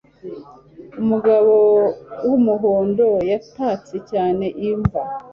Umugabo 1.01 1.55
wumuhondo 2.27 3.07
yatatse 3.31 3.95
cyane 4.11 4.45
Ivan 4.69 4.83